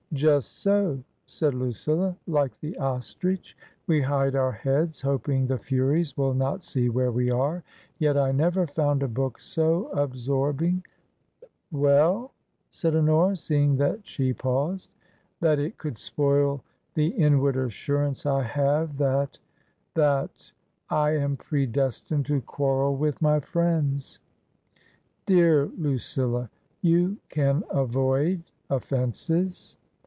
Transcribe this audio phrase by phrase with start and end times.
[0.21, 3.55] "Just so," said Lucilla;" like the ostrich
[3.87, 7.63] we hide our heads, hoping the Furies will not see where we are.
[7.97, 10.83] Yet I never found a book so absorbing
[11.71, 12.33] ""Well?"
[12.71, 14.89] said Honora, seeing that she paused."
[15.39, 16.61] That it could spoil
[16.93, 19.39] the inward assurance I have that—
[19.95, 20.51] that—
[20.89, 24.19] I am predestined to quarrel with my friends.""
[25.25, 26.49] Dear Lucilla!
[26.81, 29.77] You can avoid offences